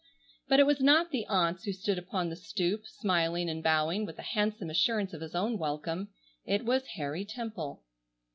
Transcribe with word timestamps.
But 0.47 0.59
it 0.59 0.65
was 0.65 0.81
not 0.81 1.11
the 1.11 1.27
aunts 1.27 1.65
who 1.65 1.73
stood 1.73 1.99
upon 1.99 2.29
the 2.31 2.35
stoop, 2.35 2.87
smiling 2.87 3.47
and 3.47 3.61
bowing 3.61 4.03
with 4.03 4.17
a 4.17 4.23
handsome 4.23 4.71
assurance 4.71 5.13
of 5.13 5.21
his 5.21 5.35
own 5.35 5.59
welcome. 5.59 6.07
It 6.43 6.65
was 6.65 6.87
Harry 6.97 7.23
Temple. 7.23 7.83